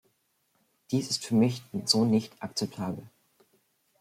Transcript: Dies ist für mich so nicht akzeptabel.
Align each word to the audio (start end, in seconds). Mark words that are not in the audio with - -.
Dies 0.89 1.11
ist 1.11 1.23
für 1.27 1.35
mich 1.35 1.61
so 1.85 2.05
nicht 2.05 2.33
akzeptabel. 2.41 3.07